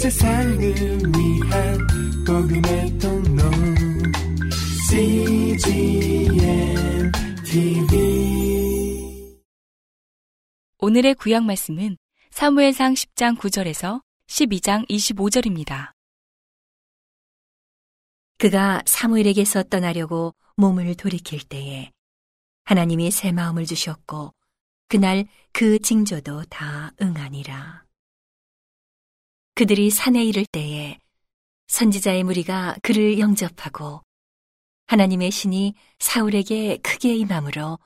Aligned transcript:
세상을 0.00 0.58
위한 0.58 1.78
복음의 2.26 2.98
통로 2.98 3.42
CGM 4.88 6.32
TV 7.44 9.36
오늘의 10.78 11.14
구약 11.16 11.44
말씀은 11.44 11.98
사무엘상 12.30 12.94
10장 12.94 13.36
9절에서 13.36 14.00
12장 14.26 14.88
25절입니다. 14.88 15.92
그가 18.38 18.82
사무엘에게서 18.86 19.64
떠나려고 19.64 20.34
몸을 20.56 20.94
돌이킬 20.94 21.42
때에 21.42 21.92
하나님이 22.64 23.10
새 23.10 23.32
마음을 23.32 23.66
주셨고 23.66 24.32
그날 24.88 25.26
그 25.52 25.78
징조도 25.78 26.44
다 26.44 26.90
응하니라. 27.02 27.89
그들이 29.54 29.90
산에 29.90 30.24
이를 30.24 30.46
때에 30.46 30.98
선지자의 31.68 32.24
무리가 32.24 32.76
그를 32.82 33.18
영접하고 33.18 34.02
하나님의 34.86 35.30
신이 35.30 35.74
사울에게 35.98 36.78
크게 36.78 37.14
임함으로 37.14 37.78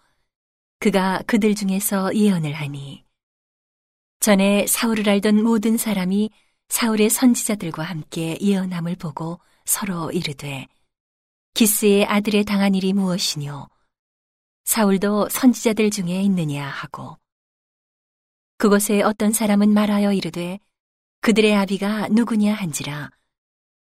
그가 0.78 1.22
그들 1.26 1.54
중에서 1.54 2.14
예언을 2.14 2.52
하니 2.54 3.04
전에 4.20 4.66
사울을 4.66 5.08
알던 5.08 5.42
모든 5.42 5.76
사람이 5.76 6.30
사울의 6.68 7.10
선지자들과 7.10 7.82
함께 7.82 8.38
예언함을 8.40 8.96
보고 8.96 9.38
서로 9.64 10.10
이르되 10.10 10.66
기스의 11.54 12.06
아들의 12.06 12.44
당한 12.44 12.74
일이 12.74 12.92
무엇이뇨? 12.92 13.68
사울도 14.64 15.28
선지자들 15.28 15.90
중에 15.90 16.22
있느냐? 16.22 16.66
하고 16.66 17.18
그곳에 18.56 19.02
어떤 19.02 19.32
사람은 19.32 19.74
말하여 19.74 20.12
이르되 20.12 20.58
그들의 21.24 21.56
아비가 21.56 22.08
누구냐 22.08 22.52
한지라. 22.52 23.08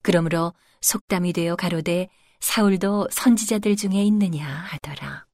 그러므로 0.04 0.54
속담이 0.82 1.34
되어 1.34 1.56
가로되 1.56 2.08
사울도 2.40 3.08
선지자들 3.10 3.76
중에 3.78 4.04
있느냐 4.04 4.48
하더라. 4.48 5.26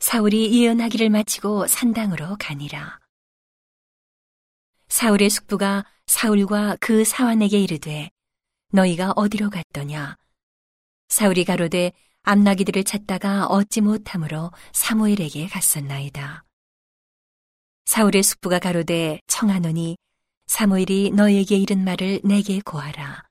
사울이 0.00 0.52
예언하기를 0.60 1.08
마치고 1.08 1.66
산당으로 1.66 2.36
가니라. 2.38 3.00
사울의 4.88 5.30
숙부가 5.30 5.86
사울과 6.06 6.76
그 6.78 7.06
사환에게 7.06 7.58
이르되 7.58 8.10
너희가 8.70 9.12
어디로 9.16 9.48
갔더냐? 9.48 10.18
사울이 11.08 11.46
가로되 11.46 11.92
암나기들을 12.22 12.84
찾다가 12.84 13.46
얻지 13.46 13.80
못함으로 13.80 14.50
사무엘에게 14.74 15.46
갔었나이다. 15.46 16.44
사울의 17.86 18.22
숙부가 18.22 18.58
가로되 18.58 19.20
청하노니 19.26 19.96
사무엘이 20.46 21.10
너에게 21.10 21.56
이른 21.56 21.84
말을 21.84 22.20
내게 22.24 22.60
고하라. 22.60 23.24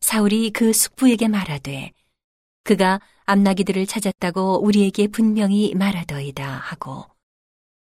사울이 0.00 0.50
그 0.50 0.72
숙부에게 0.72 1.28
말하되 1.28 1.92
그가 2.64 3.00
암나기들을 3.24 3.86
찾았다고 3.86 4.64
우리에게 4.64 5.08
분명히 5.08 5.74
말하더이다 5.74 6.46
하고 6.46 7.04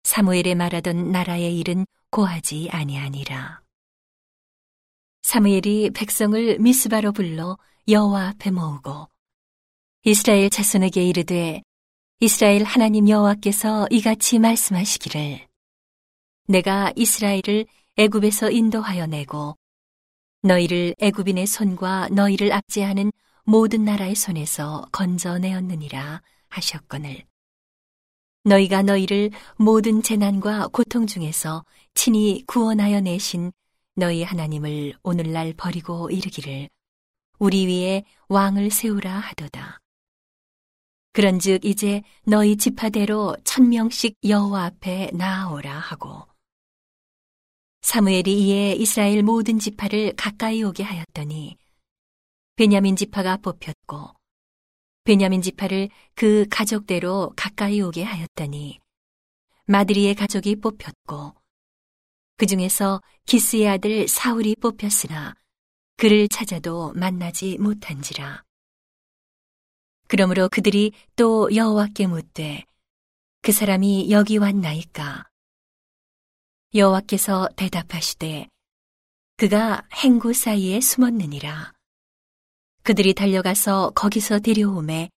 사무엘의 0.03 0.55
말하던 0.55 1.11
나라의 1.11 1.57
일은 1.59 1.85
고하지 2.09 2.69
아니하니라. 2.71 3.61
사무엘이 5.21 5.91
백성을 5.91 6.57
미스바로 6.59 7.11
불러 7.11 7.57
여호와 7.87 8.29
앞에 8.29 8.51
모으고 8.51 9.07
이스라엘 10.03 10.49
자손에게 10.49 11.03
이르되 11.03 11.61
이스라엘 12.19 12.63
하나님 12.63 13.07
여호와께서 13.07 13.87
이같이 13.91 14.39
말씀하시기를 14.39 15.47
내가 16.47 16.91
이스라엘을 16.95 17.65
애굽에서 17.97 18.51
인도하여 18.51 19.05
내고 19.05 19.57
너희를 20.43 20.95
애굽인의 20.99 21.45
손과 21.45 22.09
너희를 22.09 22.53
압제하는 22.53 23.11
모든 23.43 23.83
나라의 23.83 24.15
손에서 24.15 24.87
건져내었느니라 24.91 26.21
하셨거늘 26.47 27.25
너희가 28.43 28.81
너희를 28.81 29.31
모든 29.57 30.01
재난과 30.01 30.69
고통 30.69 31.05
중에서 31.05 31.63
친히 31.93 32.43
구원하여 32.47 33.01
내신 33.01 33.51
너희 33.95 34.23
하나님을 34.23 34.93
오늘날 35.03 35.53
버리고 35.53 36.09
이르기를 36.09 36.69
우리 37.37 37.67
위에 37.67 38.03
왕을 38.29 38.71
세우라 38.71 39.11
하도다. 39.11 39.79
그런즉 41.13 41.65
이제 41.65 42.01
너희 42.23 42.55
지파대로 42.55 43.35
천 43.43 43.69
명씩 43.69 44.17
여호와 44.23 44.65
앞에 44.65 45.11
나아오라 45.13 45.77
하고 45.77 46.30
사무엘이 47.81 48.47
이에 48.47 48.73
이스라엘 48.73 49.23
모든 49.23 49.59
지파를 49.59 50.13
가까이 50.15 50.63
오게 50.63 50.83
하였더니 50.83 51.57
베냐민 52.55 52.95
지파가 52.95 53.37
뽑혔고 53.37 54.11
베냐민 55.03 55.41
지파를 55.41 55.89
그 56.13 56.45
가족대로 56.49 57.33
가까이 57.35 57.81
오게 57.81 58.03
하였더니 58.03 58.79
마드리의 59.65 60.15
가족이 60.15 60.57
뽑혔고 60.57 61.33
그 62.37 62.45
중에서 62.45 63.01
기스의 63.25 63.67
아들 63.67 64.07
사울이 64.07 64.55
뽑혔으나 64.55 65.35
그를 65.97 66.27
찾아도 66.27 66.91
만나지 66.93 67.57
못한지라. 67.59 68.43
그러므로 70.07 70.49
그들이 70.49 70.91
또 71.15 71.53
여호와께 71.55 72.07
묻되 72.07 72.65
그 73.41 73.51
사람이 73.51 74.11
여기 74.11 74.37
왔나이까? 74.37 75.30
여호와께서 76.73 77.49
대답하시되 77.57 78.47
그가 79.35 79.85
행구 79.93 80.33
사이에 80.33 80.79
숨었느니라. 80.79 81.73
그들이 82.83 83.13
달려가서 83.13 83.91
거기서 83.93 84.39
데려오매 84.39 85.09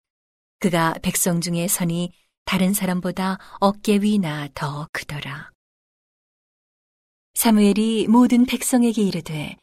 그가 0.58 0.94
백성 1.00 1.40
중에 1.40 1.68
선이 1.68 2.10
다른 2.44 2.72
사람보다 2.72 3.38
어깨 3.60 3.98
위나 3.98 4.48
더 4.54 4.88
크더라. 4.90 5.52
사무엘이 7.34 8.08
모든 8.08 8.46
백성에게 8.46 9.02
이르되 9.02 9.56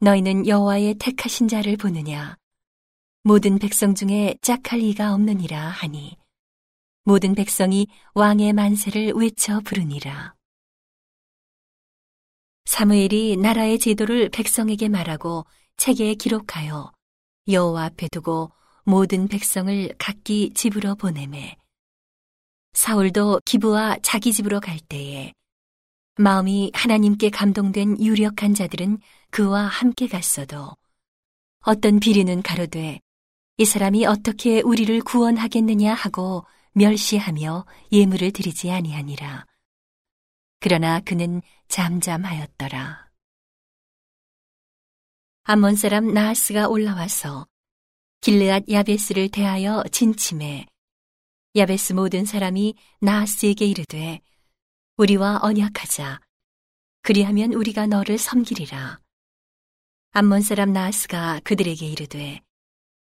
너희는 0.00 0.46
여호와의 0.46 0.94
택하신 0.94 1.48
자를 1.48 1.76
보느냐 1.76 2.36
모든 3.24 3.58
백성 3.58 3.94
중에 3.94 4.36
짝할 4.40 4.80
이가 4.80 5.12
없느니라 5.12 5.68
하니 5.68 6.16
모든 7.04 7.34
백성이 7.34 7.88
왕의 8.14 8.54
만세를 8.54 9.12
외쳐 9.12 9.60
부르니라 9.60 10.39
사무엘이 12.70 13.36
나라의 13.36 13.80
제도를 13.80 14.28
백성에게 14.28 14.88
말하고 14.88 15.44
책에 15.76 16.14
기록하여 16.14 16.92
여호와 17.48 17.86
앞에 17.86 18.06
두고 18.12 18.52
모든 18.84 19.26
백성을 19.26 19.92
각기 19.98 20.52
집으로 20.54 20.94
보내매 20.94 21.56
사울도 22.72 23.40
기부와 23.44 23.96
자기 24.02 24.32
집으로 24.32 24.60
갈 24.60 24.78
때에 24.78 25.32
마음이 26.14 26.70
하나님께 26.72 27.30
감동된 27.30 28.00
유력한 28.00 28.54
자들은 28.54 28.98
그와 29.30 29.62
함께 29.62 30.06
갔어도 30.06 30.76
어떤 31.62 31.98
비리는 31.98 32.40
가로되 32.40 33.00
이 33.56 33.64
사람이 33.64 34.06
어떻게 34.06 34.60
우리를 34.60 35.00
구원하겠느냐 35.00 35.92
하고 35.92 36.46
멸시하며 36.74 37.66
예물을 37.90 38.30
드리지 38.30 38.70
아니하니라. 38.70 39.49
그러나 40.60 41.00
그는 41.00 41.40
잠잠하였더라. 41.68 43.08
암몬 45.44 45.76
사람 45.76 46.12
나하스가 46.12 46.68
올라와서 46.68 47.46
길르앗 48.20 48.68
야베스를 48.68 49.30
대하여 49.30 49.82
진침해 49.90 50.66
야베스 51.56 51.94
모든 51.94 52.26
사람이 52.26 52.74
나하스에게 53.00 53.64
이르되 53.64 54.20
우리와 54.98 55.40
언약하자. 55.42 56.20
그리하면 57.00 57.54
우리가 57.54 57.86
너를 57.86 58.18
섬기리라. 58.18 59.00
암몬 60.10 60.42
사람 60.42 60.74
나하스가 60.74 61.40
그들에게 61.42 61.86
이르되 61.86 62.42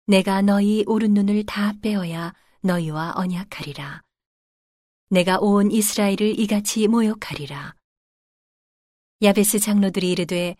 내가 0.06 0.42
너희 0.42 0.84
오른 0.86 1.14
눈을 1.14 1.46
다 1.46 1.72
빼어야 1.80 2.34
너희와 2.60 3.14
언약하리라. 3.16 4.02
내가 5.10 5.38
온 5.38 5.70
이스라엘을 5.70 6.38
이같이 6.38 6.86
모욕하리라. 6.86 7.74
야베스 9.22 9.58
장로들이 9.58 10.10
이르되 10.12 10.54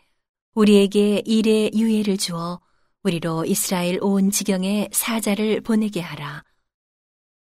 우리에게 0.55 1.23
일의 1.27 1.71
유예를 1.75 2.17
주어 2.17 2.59
우리로 3.03 3.45
이스라엘 3.45 3.99
온 4.03 4.31
지경에 4.31 4.89
사자를 4.91 5.61
보내게 5.61 6.01
하라. 6.01 6.45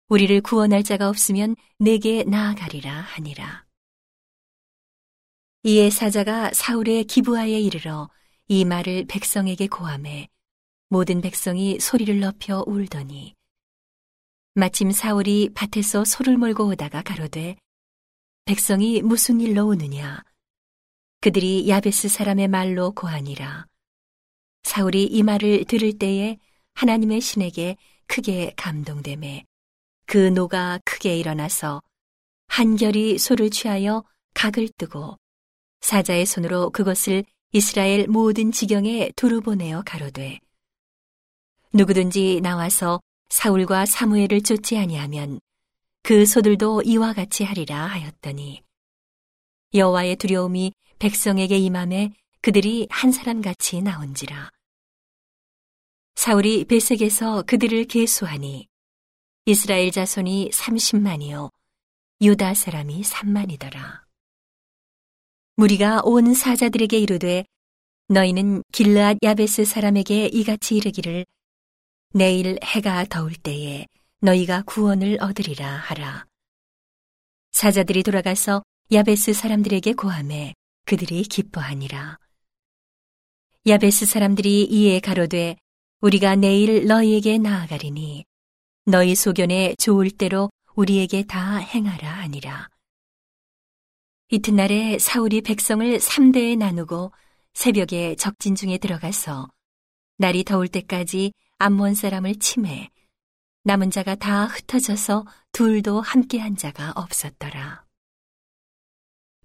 우리를 0.07 0.39
구원할 0.41 0.83
자가 0.83 1.09
없으면 1.09 1.55
내게 1.79 2.23
나아가리라 2.23 2.91
하니라. 2.91 3.65
이에 5.63 5.89
사자가 5.89 6.53
사울의 6.53 7.05
기부하에 7.05 7.59
이르러 7.59 8.09
이 8.47 8.63
말을 8.63 9.05
백성에게 9.07 9.67
고함해 9.67 10.29
모든 10.89 11.19
백성이 11.19 11.79
소리를 11.79 12.19
높여 12.19 12.63
울더니 12.65 13.35
마침 14.57 14.89
사울이 14.89 15.49
밭에서 15.53 16.05
소를 16.05 16.37
몰고 16.37 16.65
오다가 16.67 17.01
가로되 17.01 17.57
백성이 18.45 19.01
무슨 19.01 19.41
일로 19.41 19.67
오느냐 19.67 20.23
그들이 21.19 21.67
야베스 21.67 22.07
사람의 22.07 22.47
말로 22.47 22.91
고하니라. 22.91 23.65
사울이 24.63 25.07
이 25.07 25.23
말을 25.23 25.65
들을 25.65 25.97
때에 25.97 26.37
하나님의 26.73 27.19
신에게 27.19 27.75
크게 28.07 28.53
감동됨에 28.55 29.43
그 30.05 30.17
노가 30.29 30.79
크게 30.85 31.17
일어나서 31.17 31.81
한결이 32.47 33.17
소를 33.17 33.49
취하여 33.49 34.05
각을 34.35 34.69
뜨고 34.77 35.17
사자의 35.81 36.25
손으로 36.25 36.69
그것을 36.69 37.25
이스라엘 37.51 38.07
모든 38.07 38.53
지경에 38.53 39.11
두루 39.17 39.41
보내어 39.41 39.83
가로되 39.85 40.39
누구든지 41.73 42.39
나와서 42.41 43.01
사울과 43.35 43.85
사무엘을 43.85 44.43
쫓지 44.43 44.77
아니하면 44.77 45.41
그 46.03 46.25
소들도 46.25 46.83
이와 46.83 47.11
같이 47.11 47.43
하리라 47.43 47.85
하였더니 47.85 48.63
여호와의 49.73 50.15
두려움이 50.15 50.71
백성에게 50.99 51.57
임함에 51.57 52.13
그들이 52.39 52.87
한 52.89 53.11
사람 53.11 53.41
같이 53.41 53.81
나온지라. 53.81 54.51
사울이 56.15 56.63
베색에서 56.63 57.41
그들을 57.41 57.83
계수하니 57.87 58.69
이스라엘 59.45 59.91
자손이 59.91 60.51
30만이요 60.53 61.51
유다 62.21 62.53
사람이 62.53 63.01
3만이더라. 63.01 64.01
무리가 65.57 65.99
온 66.05 66.33
사자들에게 66.33 66.97
이르되 66.97 67.43
너희는 68.07 68.63
길르앗 68.71 69.17
야베스 69.21 69.65
사람에게 69.65 70.27
이같이 70.27 70.77
이르기를 70.77 71.25
내일 72.17 72.57
해가 72.63 73.03
더울 73.09 73.35
때에 73.35 73.87
너희가 74.21 74.63
구원을 74.65 75.17
얻으리라 75.19 75.67
하라. 75.67 76.25
사자들이 77.51 78.03
돌아가서 78.03 78.63
야베스 78.93 79.33
사람들에게 79.33 79.91
고함해 79.95 80.53
그들이 80.85 81.23
기뻐하니라. 81.23 82.17
야베스 83.67 84.05
사람들이 84.05 84.63
이에 84.63 85.01
가로되 85.01 85.57
우리가 85.99 86.37
내일 86.37 86.87
너희에게 86.87 87.37
나아가리니 87.37 88.23
너희 88.85 89.13
소견에 89.13 89.75
좋을 89.77 90.09
대로 90.09 90.49
우리에게 90.75 91.23
다 91.23 91.57
행하라 91.57 92.09
하니라. 92.09 92.69
이튿날에 94.31 94.99
사울이 94.99 95.41
백성을 95.41 95.97
3대에 95.97 96.57
나누고 96.57 97.11
새벽에 97.53 98.15
적진 98.15 98.55
중에 98.55 98.77
들어가서 98.77 99.49
날이 100.17 100.45
더울 100.45 100.69
때까지 100.69 101.33
암몬 101.57 101.95
사람을 101.95 102.35
침해 102.35 102.91
남은 103.63 103.89
자가 103.89 104.15
다 104.15 104.45
흩어져서 104.45 105.25
둘도 105.53 106.01
함께 106.01 106.37
한 106.37 106.57
자가 106.57 106.91
없었더라. 106.95 107.85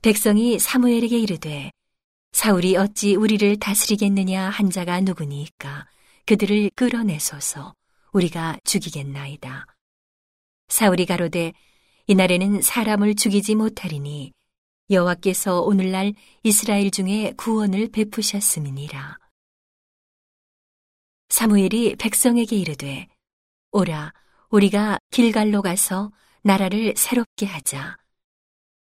백성이 0.02 0.58
사무엘에게 0.58 1.18
이르되 1.18 1.70
사울이 2.32 2.76
어찌 2.76 3.14
우리를 3.14 3.58
다스리겠느냐 3.60 4.48
한 4.48 4.70
자가 4.70 5.00
누구니까 5.00 5.86
그들을 6.26 6.70
끌어내소서 6.74 7.74
우리가 8.12 8.58
죽이겠나이다. 8.64 9.66
사울이 10.68 11.06
가로되 11.06 11.52
이날에는 12.08 12.60
사람을 12.60 13.14
죽이지 13.14 13.54
못하리니 13.54 14.32
여호와께서 14.90 15.60
오늘날 15.60 16.14
이스라엘 16.42 16.90
중에 16.90 17.34
구원을 17.36 17.92
베푸셨음이니라. 17.92 19.16
사무엘이 21.30 21.94
백성에게 21.94 22.56
이르되 22.56 23.06
오라 23.70 24.12
우리가 24.50 24.98
길갈로 25.12 25.62
가서 25.62 26.10
나라를 26.42 26.94
새롭게 26.96 27.46
하자. 27.46 27.96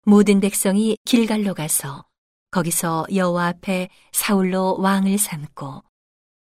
모든 0.02 0.40
백성이 0.40 0.96
길갈로 1.04 1.54
가서 1.54 2.04
거기서 2.50 3.06
여호와 3.14 3.46
앞에 3.46 3.88
사울로 4.12 4.76
왕을 4.80 5.16
삼고 5.16 5.84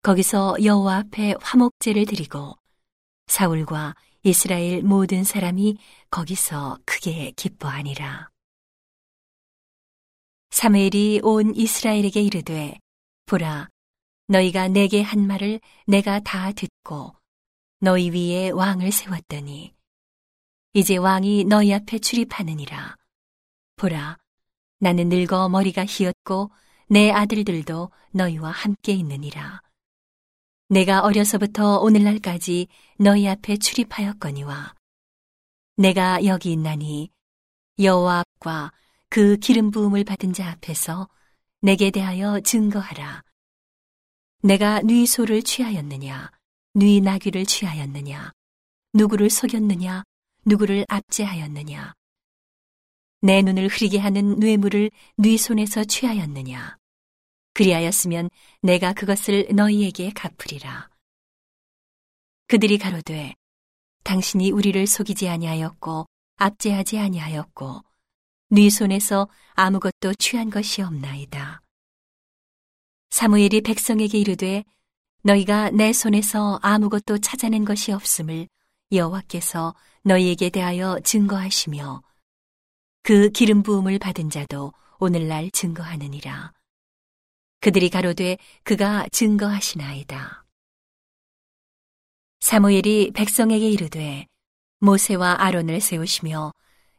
거기서 0.03 0.57
여호와 0.63 0.97
앞에 0.99 1.35
화목제를 1.41 2.05
드리고 2.07 2.57
사울과 3.29 3.95
이스라엘 4.25 4.83
모든 4.83 5.23
사람이 5.23 5.79
거기서 6.11 6.79
크게 6.85 7.33
기뻐하니라. 7.37 8.29
사무엘이 10.51 11.21
온 11.23 11.55
이스라엘에게 11.55 12.23
이르되 12.23 12.77
보라 13.27 13.69
너희가 14.29 14.69
내게 14.69 15.03
한 15.03 15.27
말을 15.27 15.61
내가 15.87 16.21
다 16.21 16.53
듣고 16.53 17.15
너희 17.81 18.11
위에 18.11 18.51
왕을 18.51 18.93
세웠더니 18.93 19.75
이제 20.73 20.97
왕이 20.97 21.45
너희 21.45 21.73
앞에 21.73 21.99
출입하느니라 21.99 22.97
보라 23.77 24.19
나는 24.79 25.09
늙어 25.09 25.49
머리가 25.49 25.85
희었고 25.87 26.51
내 26.89 27.11
아들들도 27.11 27.91
너희와 28.13 28.51
함께 28.51 28.93
있느니라 28.93 29.63
내가 30.69 31.03
어려서부터 31.03 31.79
오늘날까지 31.79 32.67
너희 32.99 33.29
앞에 33.29 33.57
출입하였거니와 33.57 34.75
내가 35.77 36.25
여기 36.25 36.53
있나니 36.53 37.11
여호와 37.79 38.21
앞과 38.21 38.73
그 39.09 39.37
기름 39.37 39.71
부음을 39.71 40.05
받은 40.05 40.33
자 40.33 40.51
앞에서 40.51 41.09
내게 41.61 41.91
대하여 41.91 42.41
증거하라. 42.41 43.23
내가 44.43 44.81
네 44.83 45.07
소를 45.07 45.43
취하였느냐, 45.43 46.31
네 46.75 47.01
나귀를 47.01 47.47
취하였느냐, 47.47 48.33
누구를 48.93 49.31
속였느냐, 49.31 50.05
누구를 50.45 50.85
압제하였느냐. 50.89 51.95
내 53.23 53.43
눈을 53.43 53.69
흐리게 53.69 53.99
하는 53.99 54.39
뇌물을 54.39 54.91
네 55.17 55.37
손에서 55.37 55.85
취하였느냐. 55.85 56.77
그리하였으면 57.55 58.31
내가 58.63 58.93
그것을 58.93 59.49
너희에게 59.53 60.11
갚으리라. 60.11 60.91
그들이 62.47 62.79
가로되 62.79 63.35
당신이 64.05 64.53
우리를 64.53 64.87
속이지 64.87 65.29
아니하였고 65.29 66.07
압제하지 66.37 66.99
아니하였고 66.99 67.83
네 68.51 68.71
손에서 68.71 69.29
아무것도 69.55 70.15
취한 70.19 70.51
것이 70.51 70.83
없나이다. 70.83 71.63
사무엘이 73.11 73.63
백성에게 73.63 74.19
이르되 74.19 74.65
너희가 75.23 75.71
내 75.71 75.93
손에서 75.93 76.59
아무것도 76.63 77.19
찾아낸 77.19 77.65
것이 77.65 77.93
없음을 77.93 78.49
여호와께서 78.93 79.75
너희에게 80.05 80.51
대하여 80.51 81.01
증거하시며 81.01 82.03
그 83.03 83.31
기름 83.31 83.63
부음을 83.63 83.99
받은 83.99 84.31
자도 84.31 84.73
오늘날 84.99 85.51
증거하느니라. 85.51 86.53
그들이 87.61 87.91
가로되 87.91 88.39
그가 88.63 89.07
증거하시나이다. 89.11 90.45
사무엘이 92.41 93.11
백성에게 93.13 93.69
이르되 93.69 94.27
모세와 94.79 95.37
아론을 95.41 95.81
세우시며 95.81 96.53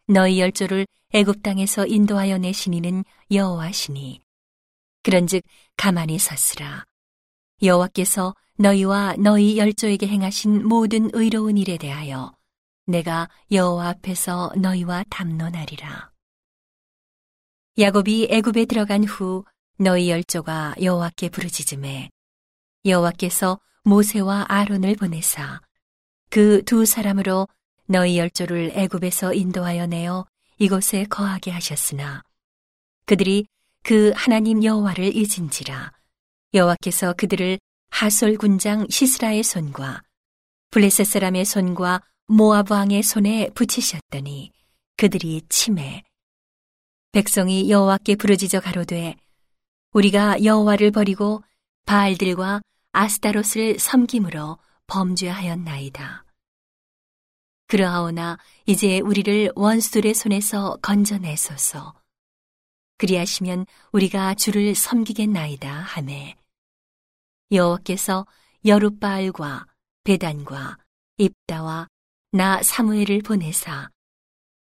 너희 0.07 0.39
열조를 0.39 0.87
애굽 1.13 1.43
땅에서 1.43 1.85
인도하여 1.85 2.37
내시니는 2.37 3.05
여호와시니 3.31 4.21
그런즉 5.07 5.41
가만히 5.77 6.19
섰으라. 6.19 6.83
여호와께서 7.61 8.35
너희와 8.57 9.15
너희 9.17 9.57
열조에게 9.57 10.05
행하신 10.05 10.67
모든 10.67 11.09
의로운 11.13 11.57
일에 11.57 11.77
대하여 11.77 12.35
내가 12.87 13.29
여호와 13.49 13.87
앞에서 13.87 14.51
너희와 14.57 15.05
담론하리라. 15.09 16.11
야곱이 17.79 18.27
애굽에 18.29 18.65
들어간 18.65 19.05
후 19.05 19.45
너희 19.79 20.09
열조가 20.09 20.75
여호와께 20.81 21.29
부르짖음에 21.29 22.09
여호와께서 22.83 23.61
모세와 23.85 24.47
아론을 24.49 24.97
보내사 24.97 25.61
그 26.29 26.61
두 26.65 26.85
사람으로 26.85 27.47
너희 27.85 28.17
열조를 28.17 28.73
애굽에서 28.75 29.33
인도하여 29.33 29.85
내어 29.87 30.25
이곳에 30.57 31.05
거하게 31.05 31.51
하셨으나 31.51 32.23
그들이 33.05 33.47
그 33.83 34.11
하나님 34.15 34.63
여호와를 34.63 35.15
잊은지라 35.15 35.91
여호와께서 36.53 37.13
그들을 37.13 37.59
하솔 37.89 38.37
군장 38.37 38.85
시스라의 38.89 39.43
손과 39.43 40.03
블레셋 40.71 41.05
사람의 41.05 41.45
손과 41.45 42.01
모압 42.27 42.71
왕의 42.71 43.03
손에 43.03 43.49
붙이셨더니 43.55 44.51
그들이 44.97 45.41
침해 45.49 46.03
백성이 47.11 47.69
여호와께 47.69 48.15
부르짖어 48.15 48.59
가로되 48.59 49.15
우리가 49.93 50.43
여호와를 50.43 50.91
버리고 50.91 51.43
바알들과 51.85 52.61
아스타롯을 52.91 53.79
섬김으로 53.79 54.57
범죄하였나이다. 54.87 56.25
그러하오나 57.67 58.37
이제 58.65 58.99
우리를 58.99 59.51
원수들의 59.55 60.13
손에서 60.13 60.77
건져내소서. 60.81 61.93
그리하시면 62.97 63.65
우리가 63.91 64.33
주를 64.35 64.75
섬기겠나이다 64.75 65.71
하매 65.71 66.35
여호와께서 67.51 68.25
여룻바알과 68.65 69.65
베단과 70.03 70.77
입다와 71.17 71.87
나 72.31 72.61
사무엘을 72.61 73.21
보내사 73.21 73.89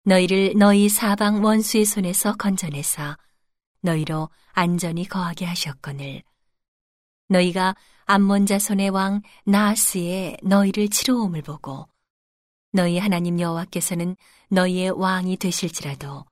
너희를 0.04 0.54
너희 0.56 0.88
사방 0.88 1.44
원수의 1.44 1.84
손에서 1.84 2.34
건져내사 2.34 3.16
너희로 3.82 4.30
안전히 4.52 5.06
거하게 5.08 5.44
하셨거늘. 5.44 6.22
너희가 7.28 7.74
암몬 8.04 8.46
자손의 8.46 8.90
왕 8.90 9.22
나하스의 9.44 10.38
너희를 10.42 10.88
치러옴을 10.88 11.42
보고 11.42 11.88
너희 12.72 12.98
하나님 12.98 13.40
여호와께서는 13.40 14.16
너희의 14.48 14.90
왕이 14.90 15.36
되실지라도 15.36 16.24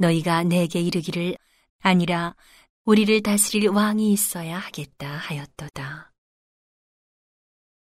너희가 0.00 0.44
내게 0.44 0.80
이르기를 0.80 1.36
아니라 1.80 2.34
우리를 2.84 3.22
다스릴 3.22 3.68
왕이 3.68 4.12
있어야 4.12 4.58
하겠다 4.58 5.06
하였도다. 5.06 6.10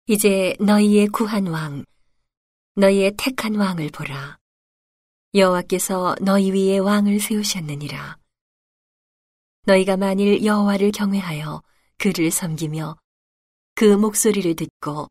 이제 0.09 0.57
너희의 0.59 1.07
구한 1.07 1.47
왕, 1.47 1.85
너희의 2.75 3.15
택한 3.17 3.55
왕을 3.55 3.91
보라. 3.91 4.37
여호와께서 5.35 6.17
너희 6.21 6.51
위에 6.51 6.79
왕을 6.79 7.21
세우셨느니라. 7.21 8.19
너희가 9.65 9.97
만일 9.97 10.45
여호와를 10.45 10.91
경외하여 10.91 11.63
그를 11.99 12.33
섬기며 12.33 12.97
그 13.77 13.85
목소리를 13.85 14.57
듣고 14.57 15.09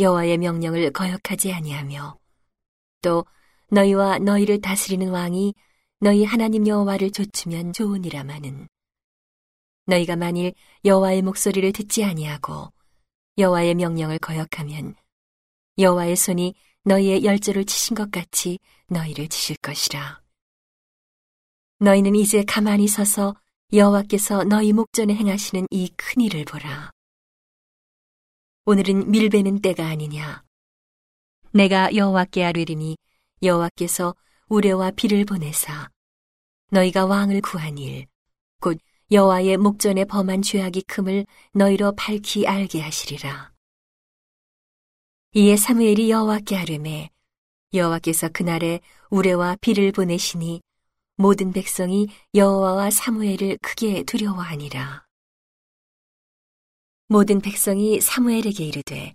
여호와의 0.00 0.38
명령을 0.38 0.92
거역하지 0.92 1.52
아니하며 1.52 2.18
또 3.00 3.24
너희와 3.70 4.18
너희를 4.18 4.60
다스리는 4.60 5.08
왕이 5.08 5.54
너희 6.02 6.24
하나님 6.24 6.66
여호와를 6.66 7.12
좇으면 7.12 7.72
좋으니라마는 7.72 8.66
너희가 9.86 10.16
만일 10.16 10.52
여호와의 10.84 11.22
목소리를 11.22 11.70
듣지 11.72 12.02
아니하고 12.02 12.72
여호와의 13.38 13.76
명령을 13.76 14.18
거역하면 14.18 14.96
여호와의 15.78 16.16
손이 16.16 16.54
너희의 16.82 17.24
열조를 17.24 17.66
치신 17.66 17.94
것 17.94 18.10
같이 18.10 18.58
너희를 18.88 19.28
치실 19.28 19.54
것이라. 19.62 20.20
너희는 21.78 22.16
이제 22.16 22.42
가만히 22.42 22.88
서서 22.88 23.36
여호와께서 23.72 24.42
너희 24.42 24.72
목전에 24.72 25.14
행하시는 25.14 25.68
이 25.70 25.88
큰 25.96 26.22
일을 26.22 26.44
보라. 26.46 26.90
오늘은 28.64 29.08
밀베는 29.08 29.60
때가 29.62 29.86
아니냐. 29.86 30.42
내가 31.52 31.94
여호와께 31.94 32.44
아뢰리니 32.44 32.96
여호와께서 33.40 34.16
우레와 34.48 34.90
비를 34.90 35.24
보내사 35.24 35.91
너희가 36.72 37.04
왕을 37.04 37.42
구한 37.42 37.76
일, 37.76 38.06
곧 38.58 38.78
여호와의 39.10 39.58
목전에 39.58 40.06
범한 40.06 40.40
죄악이 40.40 40.82
큼을 40.82 41.26
너희로 41.52 41.94
밝히 41.96 42.46
알게 42.46 42.80
하시리라. 42.80 43.52
이에 45.34 45.56
사무엘이 45.56 46.10
여호와께 46.10 46.56
아뢰매 46.56 47.10
여호와께서 47.74 48.30
그날에 48.30 48.80
우레와 49.10 49.56
비를 49.60 49.92
보내시니 49.92 50.62
모든 51.16 51.52
백성이 51.52 52.08
여호와와 52.34 52.90
사무엘을 52.90 53.58
크게 53.60 54.04
두려워하니라. 54.04 55.04
모든 57.08 57.42
백성이 57.42 58.00
사무엘에게 58.00 58.64
이르되 58.64 59.14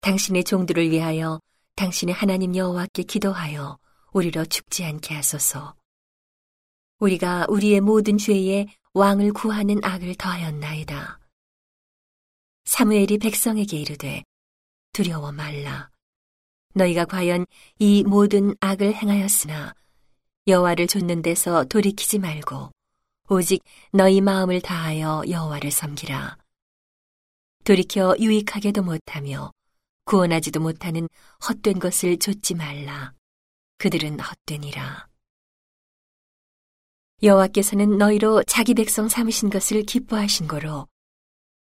당신의 0.00 0.42
종들을 0.42 0.90
위하여 0.90 1.40
당신의 1.76 2.12
하나님 2.12 2.56
여호와께 2.56 3.04
기도하여 3.04 3.78
우리로 4.12 4.44
죽지 4.46 4.84
않게 4.84 5.14
하소서. 5.14 5.76
우리가 6.98 7.46
우리의 7.48 7.80
모든 7.80 8.16
죄에 8.16 8.66
왕을 8.94 9.32
구하는 9.32 9.84
악을 9.84 10.14
더하였나이다. 10.14 11.20
사무엘이 12.64 13.18
백성에게 13.18 13.76
이르되 13.76 14.24
두려워 14.92 15.30
말라. 15.32 15.90
너희가 16.74 17.04
과연 17.04 17.46
이 17.78 18.02
모든 18.04 18.54
악을 18.60 18.94
행하였으나 18.94 19.74
여호와를 20.46 20.86
좇는 20.86 21.22
데서 21.22 21.64
돌이키지 21.64 22.18
말고 22.18 22.70
오직 23.28 23.62
너희 23.92 24.20
마음을 24.20 24.60
다하여 24.60 25.24
여호와를 25.28 25.70
섬기라. 25.70 26.38
돌이켜 27.64 28.14
유익하게도 28.18 28.82
못하며 28.82 29.52
구원하지도 30.04 30.60
못하는 30.60 31.08
헛된 31.46 31.78
것을 31.78 32.18
좇지 32.18 32.54
말라. 32.54 33.12
그들은 33.78 34.20
헛되니라. 34.20 35.05
여호와께서는 37.22 37.96
너희로 37.96 38.42
자기 38.44 38.74
백성 38.74 39.08
삼으신 39.08 39.48
것을 39.48 39.82
기뻐하신 39.84 40.48
거로 40.48 40.86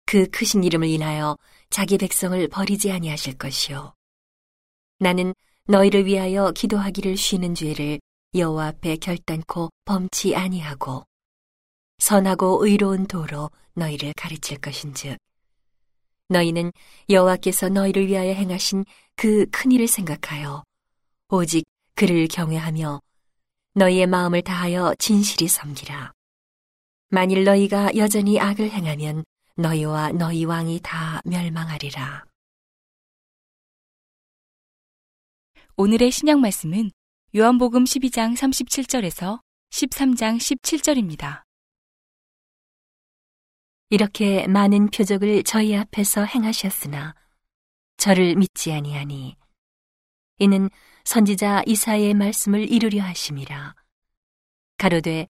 그 0.05 0.27
크신 0.29 0.63
이름을 0.63 0.87
인하여 0.87 1.37
자기 1.69 1.97
백성을 1.97 2.47
버리지 2.47 2.91
아니하실 2.91 3.37
것이요. 3.37 3.93
나는 4.99 5.33
너희를 5.65 6.05
위하여 6.05 6.51
기도하기를 6.51 7.17
쉬는 7.17 7.55
죄를 7.55 7.99
여호와 8.35 8.67
앞에 8.67 8.97
결단코 8.97 9.69
범치 9.85 10.35
아니하고 10.35 11.05
선하고 11.99 12.65
의로운 12.65 13.05
도로 13.05 13.51
너희를 13.75 14.13
가르칠 14.17 14.57
것인즉 14.57 15.17
너희는 16.29 16.71
여호와께서 17.09 17.69
너희를 17.69 18.07
위하여 18.07 18.33
행하신 18.33 18.85
그 19.15 19.45
큰 19.51 19.71
일을 19.71 19.87
생각하여 19.87 20.63
오직 21.29 21.63
그를 21.95 22.27
경외하며 22.27 22.99
너희의 23.75 24.05
마음을 24.05 24.43
다하여 24.43 24.93
진실이 24.99 25.47
섬기라. 25.47 26.13
만일 27.09 27.43
너희가 27.43 27.95
여전히 27.95 28.39
악을 28.39 28.69
행하면 28.69 29.23
너희와 29.55 30.11
너희 30.11 30.45
왕이 30.45 30.81
다 30.83 31.21
멸망하리라. 31.25 32.25
오늘의 35.75 36.11
신약 36.11 36.39
말씀은 36.39 36.91
요한복음 37.35 37.85
12장 37.85 38.35
37절에서 38.35 39.41
13장 39.71 40.37
17절입니다. 40.37 41.41
이렇게 43.89 44.47
많은 44.47 44.91
표적을 44.91 45.43
저희 45.43 45.75
앞에서 45.75 46.25
행하셨으나 46.25 47.15
저를 47.97 48.35
믿지 48.35 48.71
아니하니 48.71 49.35
이는 50.37 50.69
선지자 51.05 51.63
이사의 51.65 52.13
말씀을 52.13 52.71
이루려 52.71 53.03
하심이라 53.03 53.75
가로되 54.77 55.27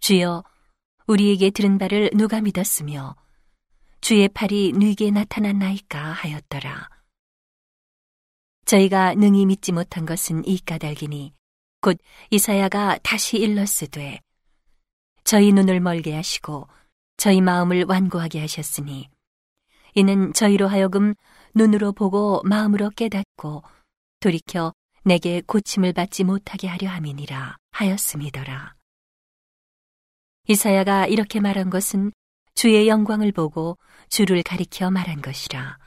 주여 0.00 0.42
우리에게 1.06 1.50
들은 1.50 1.78
바를 1.78 2.10
누가 2.14 2.40
믿었으며 2.40 3.16
주의 4.00 4.28
팔이 4.28 4.72
누게 4.72 5.10
나타났나이까 5.10 6.12
하였더라. 6.12 6.88
저희가 8.64 9.14
능히 9.14 9.46
믿지 9.46 9.70
못한 9.70 10.06
것은 10.06 10.46
이 10.46 10.58
까닭이니 10.58 11.32
곧 11.80 11.98
이사야가 12.30 12.98
다시 13.02 13.38
일렀으되 13.38 14.20
저희 15.24 15.52
눈을 15.52 15.80
멀게 15.80 16.14
하시고 16.14 16.68
저희 17.16 17.40
마음을 17.40 17.84
완고하게 17.86 18.40
하셨으니 18.40 19.08
이는 19.94 20.32
저희로 20.32 20.68
하여금 20.68 21.14
눈으로 21.54 21.92
보고 21.92 22.42
마음으로 22.44 22.90
깨닫고 22.90 23.62
돌이켜 24.20 24.72
내게 25.04 25.40
고침을 25.40 25.92
받지 25.92 26.24
못하게 26.24 26.68
하려 26.68 26.88
함이니라 26.88 27.56
하였음이더라. 27.72 28.74
이사야가 30.48 31.06
이렇게 31.06 31.40
말한 31.40 31.70
것은 31.70 32.12
주의 32.54 32.88
영광을 32.88 33.32
보고 33.32 33.78
주를 34.08 34.42
가리켜 34.42 34.90
말한 34.90 35.22
것이라. 35.22 35.78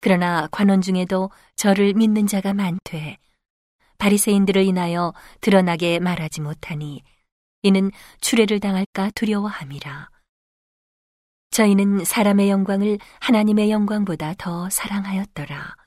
그러나 0.00 0.48
관원 0.50 0.80
중에도 0.80 1.30
저를 1.56 1.94
믿는 1.94 2.26
자가 2.26 2.54
많되 2.54 3.18
바리새인들을 3.98 4.64
인하여 4.64 5.12
드러나게 5.40 5.98
말하지 5.98 6.40
못하니 6.40 7.02
이는 7.62 7.90
추례를 8.20 8.60
당할까 8.60 9.10
두려워함이라. 9.14 10.10
저희는 11.50 12.04
사람의 12.04 12.48
영광을 12.48 12.98
하나님의 13.20 13.70
영광보다 13.70 14.34
더 14.38 14.70
사랑하였더라. 14.70 15.79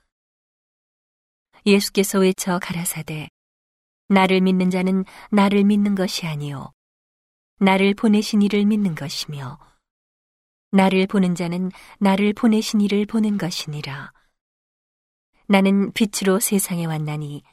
예수께서 1.65 2.19
외쳐 2.19 2.59
가라사대 2.59 3.29
나를 4.09 4.41
믿는 4.41 4.69
자는 4.69 5.05
나를 5.31 5.63
믿는 5.63 5.95
것이 5.95 6.27
아니요 6.27 6.71
나를 7.59 7.93
보내신 7.93 8.41
이를 8.41 8.65
믿는 8.65 8.95
것이며 8.95 9.57
나를 10.73 11.05
보는 11.05 11.35
자는 11.35 11.71
나를 11.99 12.33
보내신 12.33 12.81
이를 12.81 13.05
보는 13.05 13.37
것이니라. 13.37 14.11
나는 15.47 15.93
빛으로 15.93 16.39
세상에 16.39 16.85
왔나니 16.85 17.43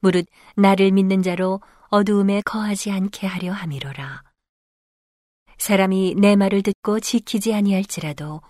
무릇 0.00 0.26
나를 0.56 0.90
믿는 0.90 1.22
자로 1.22 1.60
어두움에 1.90 2.42
거하지 2.42 2.90
않게 2.90 3.28
하려 3.28 3.52
함이로라. 3.52 4.24
사람이 5.58 6.16
내 6.18 6.34
말을 6.34 6.62
듣고 6.62 6.98
지키지 6.98 7.54
아니할지라도 7.54 8.42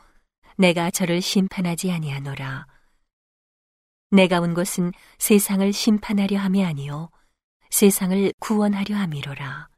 내가 0.56 0.90
저를 0.90 1.20
심판하지 1.20 1.92
아니하노라. 1.92 2.66
내가 4.10 4.40
온 4.40 4.54
것은 4.54 4.92
세상을 5.18 5.72
심판하려 5.72 6.38
함이 6.38 6.64
아니요 6.64 7.10
세상을 7.70 8.32
구원하려 8.38 8.96
함이로라. 8.96 9.68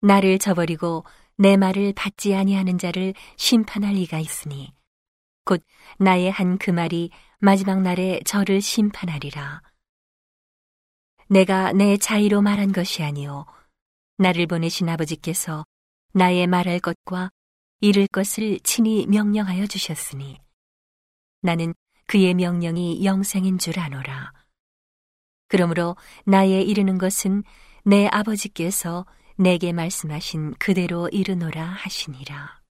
나를 0.00 0.38
저버리고 0.38 1.04
내 1.36 1.56
말을 1.56 1.92
받지 1.94 2.34
아니하는 2.34 2.78
자를 2.78 3.14
심판할 3.36 3.94
리가 3.94 4.18
있으니 4.18 4.72
곧 5.44 5.62
나의 5.98 6.30
한 6.30 6.58
그 6.58 6.70
말이 6.70 7.10
마지막 7.38 7.80
날에 7.82 8.20
저를 8.24 8.60
심판하리라. 8.60 9.62
내가 11.28 11.72
내 11.72 11.96
자의로 11.96 12.42
말한 12.42 12.72
것이 12.72 13.02
아니요 13.02 13.46
나를 14.16 14.46
보내신 14.46 14.88
아버지께서 14.88 15.64
나의 16.12 16.46
말할 16.46 16.80
것과 16.80 17.30
이를 17.80 18.08
것을 18.08 18.58
친히 18.60 19.06
명령하여 19.06 19.66
주셨으니 19.66 20.40
나는 21.42 21.74
그의 22.08 22.32
명령이 22.34 23.04
영생인 23.04 23.58
줄 23.58 23.78
아노라. 23.78 24.32
그러므로 25.46 25.94
나의 26.24 26.66
이르는 26.66 26.96
것은 26.96 27.44
내 27.84 28.06
아버지께서 28.06 29.06
내게 29.36 29.72
말씀하신 29.72 30.54
그대로 30.54 31.08
이르노라 31.10 31.62
하시니라. 31.62 32.62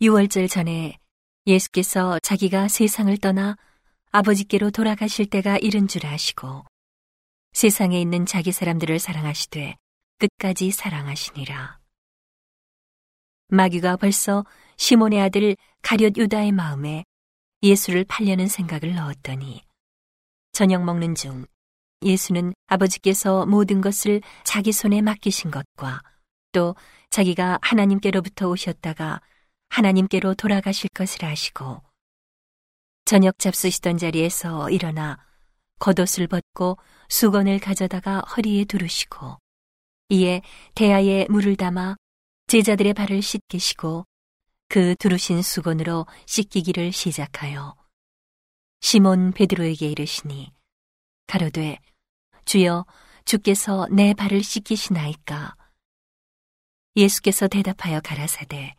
6월절 0.00 0.50
전에 0.50 0.98
예수께서 1.46 2.18
자기가 2.18 2.66
세상을 2.66 3.16
떠나 3.18 3.56
아버지께로 4.10 4.72
돌아가실 4.72 5.26
때가 5.26 5.58
이른 5.58 5.86
줄 5.86 6.04
아시고 6.04 6.64
세상에 7.52 8.00
있는 8.00 8.26
자기 8.26 8.50
사람들을 8.50 8.98
사랑하시되 8.98 9.76
끝까지 10.18 10.72
사랑하시니라. 10.72 11.78
마귀가 13.48 13.96
벌써 13.96 14.44
시몬의 14.76 15.20
아들 15.20 15.56
가룟 15.82 16.16
유다의 16.16 16.50
마음에 16.50 17.04
예수를 17.62 18.04
팔려는 18.04 18.48
생각을 18.48 18.94
넣었더니 18.94 19.62
저녁 20.52 20.84
먹는 20.84 21.14
중 21.14 21.46
예수는 22.02 22.52
아버지께서 22.66 23.46
모든 23.46 23.80
것을 23.80 24.20
자기 24.44 24.72
손에 24.72 25.00
맡기신 25.00 25.50
것과 25.50 26.02
또 26.50 26.74
자기가 27.10 27.58
하나님께로부터 27.62 28.48
오셨다가 28.48 29.20
하나님께로 29.68 30.34
돌아가실 30.34 30.90
것을 30.94 31.24
아시고 31.24 31.80
저녁 33.04 33.38
잡수시던 33.38 33.98
자리에서 33.98 34.70
일어나 34.70 35.18
겉옷을 35.78 36.26
벗고 36.26 36.78
수건을 37.08 37.58
가져다가 37.58 38.20
허리에 38.20 38.64
두르시고 38.64 39.38
이에 40.08 40.42
대야에 40.74 41.26
물을 41.28 41.56
담아 41.56 41.96
제자들의 42.48 42.94
발을 42.94 43.22
씻기시고 43.22 44.04
그 44.72 44.96
두르신 44.96 45.42
수건으로 45.42 46.06
씻기기를 46.24 46.92
시작하여 46.92 47.76
시몬 48.80 49.32
베드로에게 49.32 49.90
이르시니 49.90 50.50
가로되 51.26 51.78
주여 52.46 52.86
주께서 53.26 53.86
내 53.90 54.14
발을 54.14 54.42
씻기시나이까? 54.42 55.54
예수께서 56.96 57.48
대답하여 57.48 58.00
가라사대 58.00 58.74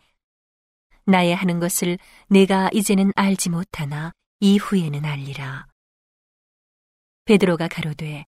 나의 1.05 1.35
하는 1.35 1.59
것을 1.59 1.99
내가 2.27 2.71
이제는 2.73 3.11
알지 3.15 3.51
못하나 3.51 4.13
이후에는 4.39 5.05
알리라. 5.05 5.67
베드로가 7.25 7.67
가로되 7.67 8.25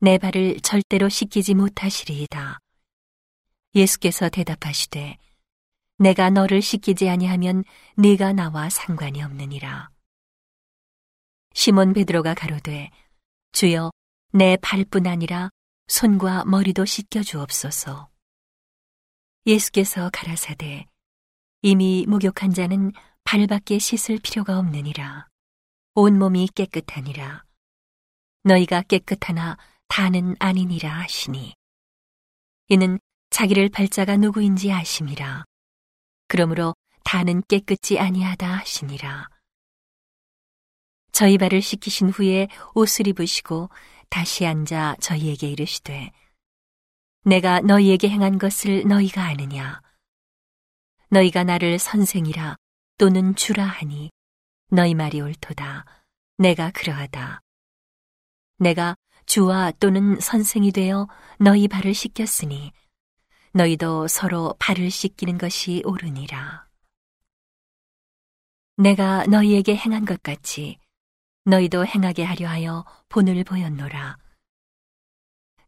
내 0.00 0.18
발을 0.18 0.60
절대로 0.60 1.08
씻기지 1.08 1.54
못하시리이다. 1.54 2.58
예수께서 3.76 4.28
대답하시되 4.28 5.16
내가 6.02 6.30
너를 6.30 6.60
씻기지 6.60 7.08
아니하면 7.08 7.64
네가 7.96 8.32
나와 8.32 8.68
상관이 8.68 9.22
없느니라 9.22 9.90
시몬 11.54 11.92
베드로가 11.92 12.34
가로되 12.34 12.90
주여 13.52 13.90
내 14.32 14.56
발뿐 14.56 15.06
아니라 15.06 15.50
손과 15.86 16.46
머리도 16.46 16.86
씻겨 16.86 17.22
주옵소서. 17.22 18.08
예수께서 19.46 20.08
가라사대 20.12 20.86
이미 21.60 22.06
목욕한 22.08 22.54
자는 22.54 22.92
발밖에 23.24 23.78
씻을 23.78 24.18
필요가 24.22 24.58
없느니라. 24.58 25.28
온 25.94 26.18
몸이 26.18 26.48
깨끗하니라. 26.54 27.44
너희가 28.44 28.82
깨끗하나 28.82 29.58
다는 29.88 30.34
아니니라 30.38 30.90
하시니. 31.00 31.54
이는 32.68 32.98
자기를 33.30 33.68
발자가 33.68 34.16
누구인지 34.16 34.72
아심이라. 34.72 35.44
그러므로 36.32 36.74
다는 37.04 37.42
깨끗지 37.46 37.98
아니하다 37.98 38.50
하시니라. 38.50 39.28
저희 41.12 41.36
발을 41.36 41.60
씻기신 41.60 42.08
후에 42.08 42.48
옷을 42.74 43.06
입으시고 43.06 43.68
다시 44.08 44.46
앉아 44.46 44.96
저희에게 44.98 45.50
이르시되 45.50 46.10
내가 47.26 47.60
너희에게 47.60 48.08
행한 48.08 48.38
것을 48.38 48.88
너희가 48.88 49.24
아느냐? 49.24 49.82
너희가 51.10 51.44
나를 51.44 51.78
선생이라 51.78 52.56
또는 52.96 53.34
주라 53.34 53.66
하니 53.66 54.10
너희 54.70 54.94
말이 54.94 55.20
옳도다. 55.20 55.84
내가 56.38 56.70
그러하다. 56.70 57.42
내가 58.56 58.96
주와 59.26 59.70
또는 59.72 60.18
선생이 60.18 60.72
되어 60.72 61.08
너희 61.38 61.68
발을 61.68 61.92
씻겼으니 61.92 62.72
너희도 63.54 64.08
서로 64.08 64.54
발을 64.58 64.90
씻기는 64.90 65.36
것이 65.36 65.82
옳으니라 65.84 66.66
내가 68.78 69.26
너희에게 69.26 69.76
행한 69.76 70.06
것 70.06 70.22
같이 70.22 70.78
너희도 71.44 71.84
행하게 71.84 72.22
하려 72.24 72.48
하여 72.48 72.84
본을 73.08 73.44
보였노라. 73.44 74.16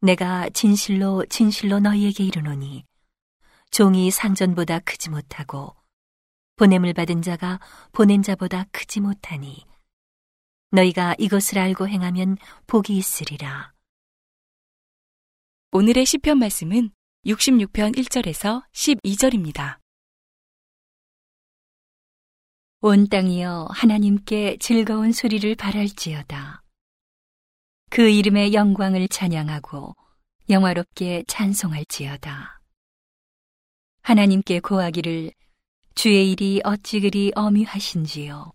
내가 0.01 0.49
진실로 0.51 1.27
진실로 1.27 1.79
너희에게 1.81 2.25
이르노니 2.25 2.85
종이 3.71 4.11
상전보다 4.11 4.79
크지 4.81 5.11
못하고 5.11 5.75
보냄을 6.57 6.95
받은 6.95 7.23
자가 7.23 7.61
보낸 7.93 8.23
자보다 8.23 8.65
크지 8.73 9.01
못하니 9.01 9.67
너희가 10.71 11.17
이것을 11.19 11.59
알고 11.59 11.89
행하면 11.89 12.39
복이 12.67 12.97
있으리라. 12.97 13.75
오늘의 15.73 16.07
시편 16.07 16.39
말씀은 16.39 16.91
66편 17.27 17.97
1절에서 17.97 18.63
12절입니다. 18.73 19.79
온 22.83 23.09
땅이여 23.09 23.69
하나님께 23.71 24.59
즐거운 24.61 25.11
소리를 25.13 25.55
발할지어다. 25.55 26.63
그 27.89 28.11
이름의 28.11 28.53
영광을 28.53 29.09
찬양하고 29.09 29.97
영화롭게 30.51 31.25
찬송할지어다. 31.27 32.61
하나님께 34.03 34.61
고하기를 34.61 35.33
주의 35.95 36.31
일이 36.31 36.61
어찌 36.63 37.01
그리 37.01 37.33
어미하신지요. 37.35 38.53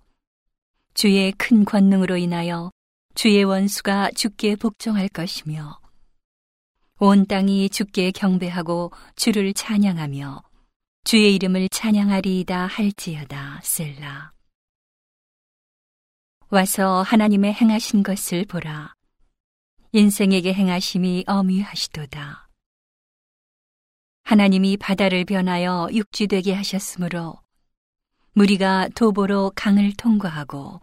주의 0.93 1.31
큰 1.31 1.65
권능으로 1.65 2.17
인하여 2.17 2.69
주의 3.15 3.43
원수가 3.43 4.11
주께 4.11 4.55
복종할 4.55 5.09
것이며 5.09 5.78
온 7.01 7.25
땅이 7.25 7.69
주께 7.69 8.11
경배하고 8.11 8.91
주를 9.15 9.53
찬양하며 9.53 10.43
주의 11.05 11.33
이름을 11.33 11.69
찬양하리이다 11.69 12.67
할지어다 12.67 13.61
셀라. 13.63 14.33
와서 16.49 17.01
하나님의 17.01 17.53
행하신 17.53 18.03
것을 18.03 18.43
보라. 18.43 18.93
인생에게 19.93 20.53
행하심이 20.53 21.23
어미하시도다. 21.25 22.49
하나님이 24.23 24.75
바다를 24.75 25.23
변하여 25.23 25.87
육지되게 25.93 26.53
하셨으므로 26.53 27.39
무리가 28.33 28.89
도보로 28.93 29.53
강을 29.55 29.93
통과하고 29.93 30.81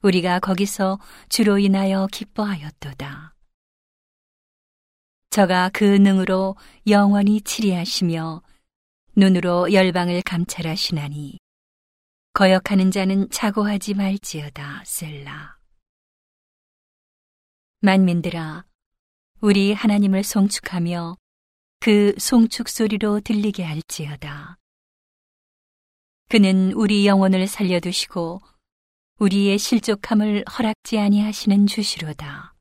우리가 0.00 0.38
거기서 0.40 0.98
주로 1.28 1.58
인하여 1.58 2.08
기뻐하였도다. 2.10 3.33
저가 5.34 5.68
그 5.72 5.82
능으로 5.82 6.54
영원히 6.86 7.40
치리하시며 7.40 8.40
눈으로 9.16 9.72
열방을 9.72 10.22
감찰하시나니 10.22 11.40
거역하는 12.34 12.92
자는 12.92 13.28
자고하지 13.30 13.94
말지어다 13.94 14.84
셀라. 14.86 15.58
만민들아 17.80 18.64
우리 19.40 19.72
하나님을 19.72 20.22
송축하며 20.22 21.16
그 21.80 22.14
송축 22.16 22.68
소리로 22.68 23.18
들리게 23.18 23.64
할지어다. 23.64 24.56
그는 26.28 26.70
우리 26.74 27.08
영혼을 27.08 27.48
살려두시고 27.48 28.40
우리의 29.18 29.58
실족함을 29.58 30.44
허락지 30.44 31.00
아니하시는 31.00 31.66
주시로다. 31.66 32.54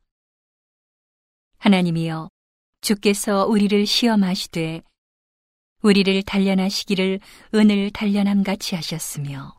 하나님이여 1.59 2.32
주께서 2.83 3.45
우리를 3.45 3.85
시험하시되 3.85 4.81
우리를 5.83 6.21
단련하시기를 6.23 7.21
은을 7.55 7.91
단련함 7.91 8.43
같이 8.43 8.75
하셨으며 8.75 9.57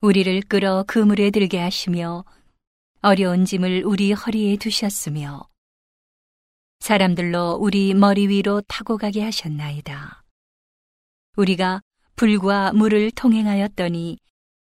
우리를 0.00 0.40
끌어 0.48 0.82
그물에 0.86 1.30
들게 1.30 1.58
하시며 1.58 2.24
어려운 3.02 3.44
짐을 3.44 3.84
우리 3.84 4.12
허리에 4.12 4.56
두셨으며 4.56 5.46
사람들로 6.78 7.58
우리 7.60 7.92
머리 7.92 8.28
위로 8.28 8.62
타고 8.62 8.96
가게 8.96 9.22
하셨나이다. 9.22 10.24
우리가 11.36 11.82
불과 12.16 12.72
물을 12.72 13.10
통행하였더니 13.10 14.18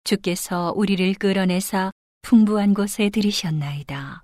주께서 0.04 0.72
우리를 0.76 1.16
끌어내사 1.16 1.92
풍부한 2.22 2.76
곳에 2.76 3.10
들이셨나이다. 3.10 4.24